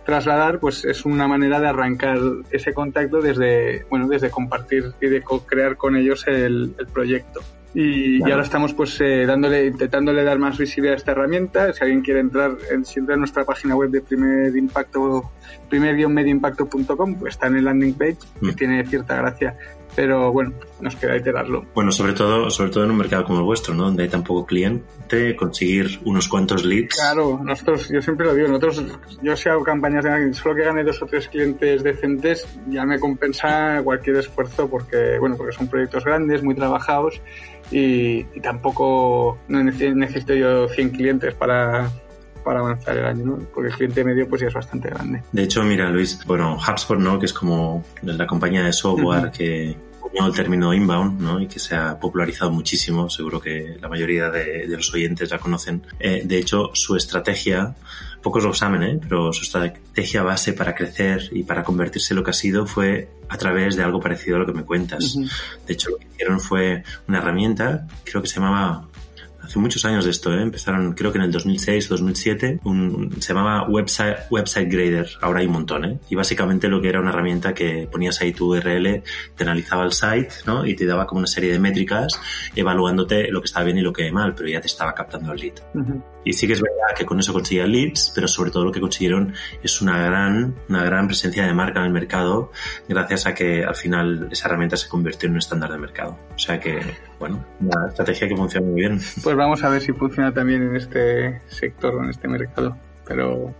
trasladar, 0.05 0.59
pues 0.59 0.85
es 0.85 1.03
una 1.03 1.27
manera 1.27 1.59
de 1.59 1.67
arrancar 1.67 2.19
ese 2.51 2.73
contacto 2.73 3.21
desde, 3.21 3.85
bueno, 3.89 4.07
desde 4.07 4.29
compartir 4.29 4.91
y 5.01 5.07
de 5.07 5.23
crear 5.47 5.75
con 5.77 5.95
ellos 5.95 6.27
el, 6.27 6.75
proyecto. 6.93 7.41
Y, 7.73 8.21
ahora 8.21 8.43
estamos 8.43 8.73
pues 8.73 9.01
eh, 9.01 9.25
dándole, 9.25 9.65
intentándole 9.65 10.23
dar 10.23 10.37
más 10.37 10.57
visibilidad 10.57 10.93
a 10.93 10.97
esta 10.97 11.11
herramienta. 11.11 11.73
Si 11.73 11.83
alguien 11.83 12.01
quiere 12.01 12.19
entrar, 12.19 12.55
en, 12.71 12.85
si 12.85 12.99
entra 12.99 13.15
en 13.15 13.21
nuestra 13.21 13.43
página 13.43 13.75
web 13.75 13.89
de 13.89 14.01
primer 14.01 14.55
impacto, 14.55 15.31
primer-mediimpacto.com, 15.69 17.15
pues 17.15 17.33
está 17.33 17.47
en 17.47 17.57
el 17.57 17.65
landing 17.65 17.95
page, 17.95 18.19
que 18.39 18.51
mm. 18.51 18.55
tiene 18.55 18.85
cierta 18.85 19.17
gracia 19.17 19.57
pero 19.95 20.31
bueno, 20.31 20.53
nos 20.81 20.95
queda 20.95 21.15
iterarlo. 21.15 21.65
Bueno, 21.73 21.91
sobre 21.91 22.13
todo, 22.13 22.49
sobre 22.49 22.69
todo 22.69 22.83
en 22.83 22.91
un 22.91 22.97
mercado 22.97 23.23
como 23.23 23.39
el 23.39 23.45
vuestro, 23.45 23.73
¿no? 23.73 23.85
Donde 23.85 24.03
hay 24.03 24.09
tan 24.09 24.23
poco 24.23 24.45
cliente, 24.45 25.35
conseguir 25.35 25.99
unos 26.03 26.27
cuantos 26.27 26.65
leads. 26.65 26.95
Claro, 26.95 27.39
nosotros, 27.43 27.89
yo 27.89 28.01
siempre 28.01 28.25
lo 28.25 28.33
digo, 28.33 28.47
nosotros, 28.47 28.83
yo 29.21 29.35
si 29.35 29.49
hago 29.49 29.63
campañas 29.63 30.03
de 30.03 30.33
solo 30.33 30.55
que 30.55 30.63
gane 30.63 30.83
dos 30.83 31.01
o 31.01 31.05
tres 31.05 31.27
clientes 31.27 31.83
decentes, 31.83 32.47
ya 32.67 32.85
me 32.85 32.99
compensa 32.99 33.81
cualquier 33.83 34.17
esfuerzo 34.17 34.69
porque, 34.69 35.17
bueno, 35.19 35.37
porque 35.37 35.53
son 35.53 35.67
proyectos 35.67 36.03
grandes, 36.03 36.43
muy 36.43 36.55
trabajados 36.55 37.21
y, 37.71 38.23
tampoco 38.41 39.39
necesito 39.47 40.33
yo 40.33 40.67
100 40.67 40.89
clientes 40.91 41.33
para, 41.33 41.89
para 42.43 42.59
avanzar 42.59 42.97
el 42.97 43.05
año, 43.05 43.25
¿no? 43.25 43.39
Porque 43.53 43.69
el 43.69 43.75
cliente 43.75 44.03
medio 44.03 44.29
pues 44.29 44.41
ya 44.41 44.47
es 44.47 44.53
bastante 44.53 44.89
grande. 44.89 45.23
De 45.31 45.43
hecho, 45.43 45.63
mira, 45.63 45.89
Luis, 45.89 46.23
bueno, 46.25 46.55
HubSpot, 46.55 46.99
¿no? 46.99 47.19
Que 47.19 47.25
es 47.25 47.33
como 47.33 47.83
la 48.03 48.27
compañía 48.27 48.63
de 48.63 48.71
software 48.71 49.31
que 49.31 49.75
el 50.23 50.33
término 50.33 50.73
inbound, 50.73 51.19
¿no? 51.19 51.39
Y 51.41 51.47
que 51.47 51.59
se 51.59 51.75
ha 51.75 51.99
popularizado 51.99 52.51
muchísimo, 52.51 53.09
seguro 53.09 53.41
que 53.41 53.77
la 53.81 53.89
mayoría 53.89 54.29
de, 54.29 54.65
los 54.67 54.93
oyentes 54.93 55.29
la 55.29 55.39
conocen. 55.39 55.83
Eh, 55.99 56.21
de 56.23 56.37
hecho, 56.37 56.71
su 56.73 56.95
estrategia, 56.95 57.75
pocos 58.21 58.43
lo 58.43 58.53
saben, 58.53 58.83
¿eh? 58.83 58.99
Pero 59.01 59.33
su 59.33 59.43
estrategia 59.43 60.23
base 60.23 60.53
para 60.53 60.73
crecer 60.73 61.29
y 61.31 61.43
para 61.43 61.63
convertirse 61.63 62.13
en 62.13 62.17
lo 62.17 62.23
que 62.23 62.31
ha 62.31 62.33
sido 62.33 62.65
fue 62.65 63.09
a 63.27 63.37
través 63.37 63.75
de 63.75 63.83
algo 63.83 63.99
parecido 63.99 64.37
a 64.37 64.39
lo 64.39 64.45
que 64.45 64.53
me 64.53 64.63
cuentas. 64.63 65.17
De 65.65 65.73
hecho, 65.73 65.89
lo 65.89 65.97
que 65.97 66.07
hicieron 66.13 66.39
fue 66.39 66.83
una 67.07 67.17
herramienta, 67.17 67.87
creo 68.03 68.21
que 68.21 68.27
se 68.27 68.35
llamaba 68.39 68.87
hace 69.45 69.59
muchos 69.59 69.85
años 69.85 70.05
de 70.05 70.11
esto, 70.11 70.33
¿eh? 70.33 70.41
empezaron 70.41 70.93
creo 70.93 71.11
que 71.11 71.17
en 71.17 71.25
el 71.25 71.31
2006 71.31 71.91
o 71.91 71.93
2007, 71.95 72.59
un, 72.63 73.11
se 73.19 73.33
llamaba 73.33 73.67
Website, 73.67 74.17
Website 74.29 74.71
Grader, 74.71 75.09
ahora 75.21 75.39
hay 75.39 75.47
un 75.47 75.53
montón, 75.53 75.85
¿eh? 75.85 75.99
y 76.09 76.15
básicamente 76.15 76.67
lo 76.67 76.81
que 76.81 76.89
era 76.89 76.99
una 76.99 77.09
herramienta 77.09 77.53
que 77.53 77.87
ponías 77.91 78.21
ahí 78.21 78.33
tu 78.33 78.53
URL, 78.53 79.03
te 79.35 79.43
analizaba 79.43 79.83
el 79.83 79.93
site 79.93 80.29
¿no? 80.45 80.65
y 80.65 80.75
te 80.75 80.85
daba 80.85 81.05
como 81.05 81.19
una 81.19 81.27
serie 81.27 81.51
de 81.51 81.59
métricas 81.59 82.19
evaluándote 82.55 83.29
lo 83.29 83.41
que 83.41 83.45
estaba 83.45 83.65
bien 83.65 83.77
y 83.77 83.81
lo 83.81 83.93
que 83.93 84.11
mal, 84.11 84.33
pero 84.35 84.49
ya 84.49 84.61
te 84.61 84.67
estaba 84.67 84.93
captando 84.93 85.31
el 85.33 85.39
lead. 85.39 85.53
Y 86.23 86.33
sí 86.33 86.47
que 86.47 86.53
es 86.53 86.61
verdad 86.61 86.95
que 86.97 87.05
con 87.05 87.19
eso 87.19 87.31
conseguían 87.33 87.71
leads, 87.71 88.11
pero 88.15 88.27
sobre 88.27 88.49
todo 88.49 88.65
lo 88.65 88.71
que 88.71 88.81
consiguieron 88.81 89.33
es 89.61 89.81
una 89.81 90.01
gran, 90.03 90.55
una 90.67 90.83
gran 90.83 91.07
presencia 91.07 91.45
de 91.45 91.53
marca 91.53 91.79
en 91.79 91.85
el 91.85 91.91
mercado 91.91 92.51
gracias 92.89 93.27
a 93.27 93.35
que 93.35 93.63
al 93.63 93.75
final 93.75 94.29
esa 94.31 94.47
herramienta 94.47 94.75
se 94.75 94.89
convirtió 94.89 95.27
en 95.27 95.33
un 95.33 95.39
estándar 95.39 95.71
de 95.71 95.77
mercado. 95.77 96.17
O 96.33 96.39
sea 96.39 96.59
que, 96.59 96.81
bueno, 97.19 97.43
una 97.59 97.87
estrategia 97.87 98.27
que 98.27 98.35
funciona 98.35 98.67
muy 98.67 98.81
bien. 98.81 98.99
Pues 99.23 99.35
vamos 99.35 99.63
a 99.63 99.69
ver 99.69 99.81
si 99.81 99.93
funciona 99.93 100.33
también 100.33 100.63
en 100.63 100.75
este 100.75 101.41
sector, 101.47 102.03
en 102.03 102.09
este 102.09 102.27
mercado 102.27 102.75
pero 103.05 103.53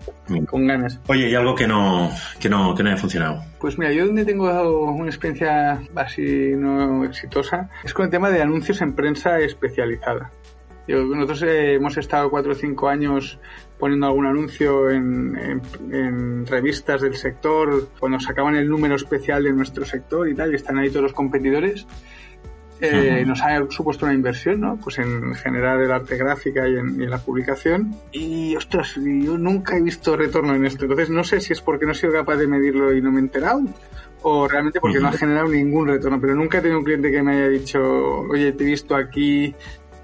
con 0.48 0.68
ganas. 0.68 1.00
Oye, 1.08 1.30
¿y 1.30 1.36
algo 1.36 1.56
que 1.56 1.68
no, 1.68 2.10
que 2.40 2.50
no, 2.50 2.74
que 2.76 2.84
no 2.84 2.90
haya 2.90 2.98
funcionado? 2.98 3.44
Pues 3.60 3.78
mira, 3.78 3.92
yo 3.92 4.06
donde 4.06 4.26
tengo 4.26 4.46
una 4.92 5.10
experiencia 5.10 5.82
así 5.96 6.54
no 6.56 7.06
exitosa 7.06 7.70
es 7.84 7.94
con 7.94 8.06
el 8.06 8.12
tema 8.12 8.30
de 8.30 8.42
anuncios 8.42 8.82
en 8.82 8.96
prensa 8.96 9.40
especializada. 9.40 10.32
Nosotros 10.88 11.42
eh, 11.44 11.74
hemos 11.76 11.98
estado 11.98 12.30
cuatro 12.30 12.52
o 12.52 12.56
cinco 12.56 12.88
años 12.88 13.40
poniendo 13.80 14.06
algún 14.06 14.28
anuncio 14.28 14.92
en, 14.92 16.46
revistas 16.46 17.02
del 17.02 17.16
sector, 17.16 17.90
cuando 18.00 18.20
sacaban 18.20 18.56
el 18.56 18.70
número 18.70 18.96
especial 18.96 19.44
de 19.44 19.52
nuestro 19.52 19.84
sector 19.84 20.30
y 20.30 20.36
tal, 20.36 20.52
y 20.52 20.56
están 20.56 20.78
ahí 20.78 20.90
todos 20.90 21.04
los 21.04 21.14
competidores. 21.14 21.88
Eh, 22.82 23.24
nos 23.26 23.42
ha 23.42 23.66
supuesto 23.70 24.06
una 24.06 24.14
inversión, 24.14 24.60
¿no? 24.62 24.78
Pues 24.78 25.00
en 25.00 25.34
generar 25.36 25.82
el 25.82 25.92
arte 25.92 26.18
gráfica 26.18 26.68
y 26.68 26.76
en, 26.76 27.10
la 27.10 27.20
publicación. 27.20 27.96
Y, 28.12 28.56
ostras, 28.56 28.96
yo 28.96 29.38
nunca 29.38 29.78
he 29.78 29.82
visto 29.82 30.18
retorno 30.18 30.56
en 30.56 30.66
esto. 30.66 30.84
Entonces, 30.86 31.10
no 31.10 31.24
sé 31.24 31.40
si 31.40 31.54
es 31.54 31.62
porque 31.62 31.86
no 31.86 31.94
he 31.94 31.96
sido 31.96 32.14
capaz 32.14 32.36
de 32.36 32.48
medirlo 32.48 32.94
y 32.94 33.02
no 33.02 33.12
me 33.12 33.20
he 33.20 33.24
enterado, 33.24 33.62
o 34.24 34.48
realmente 34.48 34.80
porque 34.80 35.00
no 35.00 35.08
ha 35.08 35.14
generado 35.14 35.48
ningún 35.48 35.88
retorno. 35.88 36.20
Pero 36.20 36.36
nunca 36.36 36.58
he 36.58 36.62
tenido 36.62 36.80
un 36.80 36.86
cliente 36.86 37.12
que 37.12 37.24
me 37.24 37.34
haya 37.34 37.48
dicho, 37.48 37.80
oye, 37.80 38.52
te 38.52 38.64
he 38.64 38.68
visto 38.68 38.96
aquí, 38.96 39.56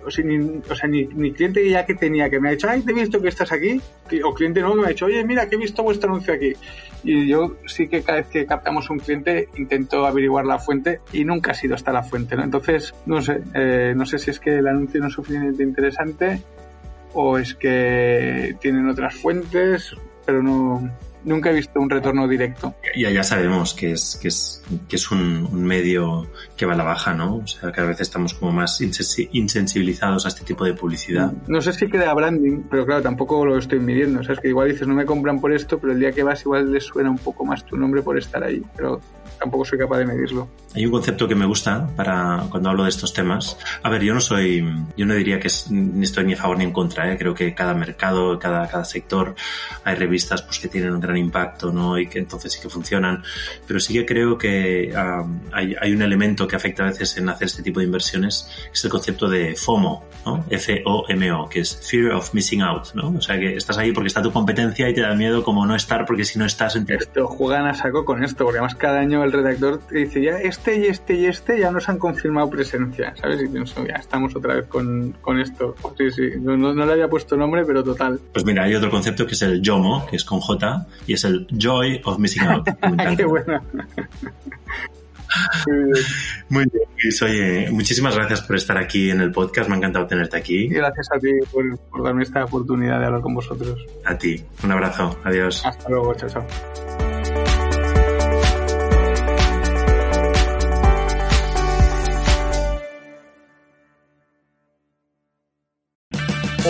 o 0.05 0.11
sea, 0.11 0.25
ni, 0.25 0.37
o 0.37 0.75
sea, 0.75 0.89
ni, 0.89 1.31
cliente 1.31 1.67
ya 1.69 1.85
que 1.85 1.95
tenía 1.95 2.29
que 2.29 2.39
me 2.39 2.49
ha 2.49 2.51
dicho, 2.51 2.69
ay, 2.69 2.81
te 2.81 2.91
he 2.91 2.95
visto 2.95 3.21
que 3.21 3.29
estás 3.29 3.51
aquí, 3.51 3.81
o 4.23 4.33
cliente 4.33 4.61
que 4.61 4.67
me 4.67 4.85
ha 4.85 4.89
dicho, 4.89 5.05
oye, 5.05 5.23
mira, 5.23 5.47
que 5.47 5.55
he 5.55 5.59
visto 5.59 5.83
vuestro 5.83 6.11
anuncio 6.11 6.33
aquí. 6.33 6.53
Y 7.03 7.27
yo 7.27 7.57
sí 7.65 7.87
que 7.87 8.03
cada 8.03 8.19
vez 8.19 8.27
que 8.27 8.45
captamos 8.45 8.89
un 8.89 8.99
cliente 8.99 9.49
intento 9.57 10.05
averiguar 10.05 10.45
la 10.45 10.59
fuente 10.59 11.01
y 11.11 11.25
nunca 11.25 11.51
ha 11.51 11.53
sido 11.55 11.75
hasta 11.75 11.91
la 11.91 12.03
fuente, 12.03 12.35
¿no? 12.35 12.43
Entonces, 12.43 12.93
no 13.05 13.21
sé, 13.21 13.41
eh, 13.55 13.93
no 13.95 14.05
sé 14.05 14.19
si 14.19 14.29
es 14.31 14.39
que 14.39 14.57
el 14.57 14.67
anuncio 14.67 14.99
no 14.99 15.07
es 15.07 15.13
suficientemente 15.13 15.63
interesante 15.63 16.41
o 17.13 17.37
es 17.37 17.55
que 17.55 18.55
tienen 18.61 18.87
otras 18.87 19.15
fuentes, 19.15 19.95
pero 20.25 20.43
no, 20.43 20.89
nunca 21.23 21.49
he 21.49 21.53
visto 21.53 21.79
un 21.79 21.89
retorno 21.89 22.27
directo. 22.27 22.75
Ya, 22.95 23.09
ya 23.09 23.23
sabemos 23.23 23.73
que 23.73 23.91
es, 23.91 24.17
que 24.21 24.27
es, 24.27 24.63
que 24.87 24.95
es 24.95 25.11
un, 25.11 25.63
medio 25.63 26.27
que 26.57 26.65
va 26.65 26.73
a 26.73 26.75
la 26.75 26.83
baja, 26.83 27.13
¿no? 27.13 27.37
O 27.37 27.47
sea, 27.47 27.71
cada 27.71 27.89
vez 27.89 28.01
estamos 28.01 28.33
como 28.33 28.51
más 28.51 28.81
insensibilizados 28.81 30.25
a 30.25 30.29
este 30.29 30.43
tipo 30.43 30.65
de 30.65 30.73
publicidad. 30.73 31.31
No 31.47 31.61
sé 31.61 31.73
si 31.73 31.87
crea 31.87 32.13
branding, 32.13 32.63
pero 32.69 32.85
claro, 32.85 33.01
tampoco 33.01 33.45
lo 33.45 33.57
estoy 33.57 33.79
midiendo. 33.79 34.21
O 34.21 34.23
sea, 34.23 34.33
es 34.33 34.39
que 34.39 34.49
igual 34.49 34.69
dices, 34.69 34.87
no 34.87 34.95
me 34.95 35.05
compran 35.05 35.39
por 35.39 35.53
esto, 35.53 35.79
pero 35.79 35.93
el 35.93 35.99
día 35.99 36.11
que 36.11 36.23
vas 36.23 36.41
igual 36.41 36.71
les 36.71 36.85
suena 36.85 37.09
un 37.09 37.17
poco 37.17 37.45
más 37.45 37.65
tu 37.65 37.77
nombre 37.77 38.01
por 38.01 38.17
estar 38.17 38.43
ahí. 38.43 38.61
Pero 38.75 39.01
tampoco 39.39 39.65
soy 39.65 39.79
capaz 39.79 39.97
de 39.97 40.05
medirlo. 40.05 40.47
Hay 40.75 40.85
un 40.85 40.91
concepto 40.91 41.27
que 41.27 41.35
me 41.35 41.45
gusta 41.45 41.87
para 41.95 42.45
cuando 42.49 42.69
hablo 42.69 42.83
de 42.83 42.89
estos 42.89 43.13
temas. 43.13 43.57
A 43.83 43.89
ver, 43.89 44.03
yo 44.03 44.13
no 44.13 44.21
soy, 44.21 44.63
yo 44.95 45.05
no 45.05 45.15
diría 45.15 45.39
que 45.39 45.49
ni 45.69 46.03
estoy 46.03 46.25
ni 46.25 46.33
a 46.33 46.37
favor 46.37 46.57
ni 46.57 46.63
en 46.63 46.71
contra. 46.71 47.11
¿eh? 47.11 47.17
Creo 47.17 47.33
que 47.33 47.53
cada 47.53 47.73
mercado, 47.73 48.37
cada, 48.37 48.67
cada 48.67 48.85
sector, 48.85 49.35
hay 49.83 49.95
revistas 49.95 50.43
pues, 50.43 50.59
que 50.59 50.67
tienen 50.67 50.93
un 50.93 50.99
gran 50.99 51.10
gran 51.11 51.17
impacto, 51.17 51.71
¿no? 51.71 51.97
Y 51.97 52.07
que 52.07 52.19
entonces 52.19 52.53
sí 52.53 52.61
que 52.61 52.69
funcionan. 52.69 53.23
Pero 53.67 53.79
sí 53.79 53.93
que 53.93 54.05
creo 54.05 54.37
que 54.37 54.93
um, 54.95 55.41
hay, 55.51 55.75
hay, 55.79 55.93
un 55.93 56.01
elemento 56.01 56.47
que 56.47 56.55
afecta 56.55 56.83
a 56.83 56.87
veces 56.87 57.17
en 57.17 57.29
hacer 57.29 57.47
este 57.47 57.61
tipo 57.63 57.79
de 57.79 57.85
inversiones, 57.85 58.47
que 58.65 58.73
es 58.73 58.83
el 58.83 58.89
concepto 58.89 59.27
de 59.27 59.55
FOMO, 59.55 60.03
¿no? 60.25 60.45
F-O-M-O, 60.49 61.49
que 61.49 61.61
es 61.61 61.75
Fear 61.75 62.13
of 62.13 62.33
Missing 62.33 62.61
Out, 62.61 62.93
¿no? 62.93 63.09
O 63.17 63.21
sea, 63.21 63.39
que 63.39 63.55
estás 63.55 63.77
ahí 63.77 63.91
porque 63.91 64.07
está 64.07 64.21
tu 64.21 64.31
competencia 64.31 64.89
y 64.89 64.93
te 64.93 65.01
da 65.01 65.13
miedo 65.15 65.43
como 65.43 65.65
no 65.65 65.75
estar 65.75 66.05
porque 66.05 66.25
si 66.25 66.39
no 66.39 66.45
estás... 66.45 66.75
En... 66.75 66.85
Esto 66.89 67.27
juegan 67.27 67.65
a 67.67 67.73
saco 67.73 68.05
con 68.05 68.23
esto, 68.23 68.43
porque 68.43 68.59
además 68.59 68.75
cada 68.75 68.99
año 68.99 69.23
el 69.23 69.31
redactor 69.31 69.79
te 69.79 69.99
dice, 69.99 70.21
ya 70.21 70.37
este 70.37 70.79
y 70.79 70.85
este 70.85 71.15
y 71.15 71.25
este 71.25 71.59
ya 71.59 71.71
nos 71.71 71.89
han 71.89 71.97
confirmado 71.97 72.49
presencia, 72.49 73.13
¿sabes? 73.19 73.41
Y 73.41 73.47
pienso, 73.47 73.85
ya 73.85 73.95
estamos 73.95 74.35
otra 74.35 74.55
vez 74.55 74.67
con, 74.67 75.15
con 75.21 75.39
esto. 75.39 75.75
Sí, 75.97 76.11
sí, 76.11 76.21
no, 76.39 76.55
no, 76.57 76.85
le 76.85 76.91
había 76.91 77.07
puesto 77.07 77.35
nombre, 77.35 77.63
pero 77.65 77.83
total. 77.83 78.19
Pues 78.33 78.45
mira, 78.45 78.63
hay 78.63 78.75
otro 78.75 78.89
concepto 78.89 79.25
que 79.25 79.33
es 79.33 79.41
el 79.41 79.61
YOMO, 79.61 80.05
que 80.07 80.15
es 80.15 80.23
con 80.23 80.39
J, 80.39 80.87
y 81.07 81.13
es 81.13 81.23
el 81.23 81.47
Joy 81.51 82.01
of 82.03 82.19
Missing 82.19 82.43
Out. 82.43 82.69
Qué 83.17 83.25
buena. 83.25 83.61
Muy 86.49 86.65
bien, 86.65 86.83
Luis. 87.01 87.21
Oye, 87.21 87.69
muchísimas 87.71 88.15
gracias 88.15 88.41
por 88.41 88.55
estar 88.55 88.77
aquí 88.77 89.09
en 89.09 89.21
el 89.21 89.31
podcast. 89.31 89.69
Me 89.69 89.75
ha 89.75 89.77
encantado 89.77 90.05
tenerte 90.07 90.37
aquí. 90.37 90.67
gracias 90.67 91.07
a 91.11 91.19
ti 91.19 91.29
por, 91.51 91.79
por 91.89 92.03
darme 92.03 92.23
esta 92.23 92.43
oportunidad 92.43 92.99
de 92.99 93.05
hablar 93.05 93.21
con 93.21 93.33
vosotros. 93.33 93.79
A 94.05 94.17
ti. 94.17 94.43
Un 94.63 94.71
abrazo. 94.71 95.17
Adiós. 95.23 95.65
Hasta 95.65 95.89
luego. 95.89 96.13
Chao, 96.15 96.29
chao. 96.29 96.45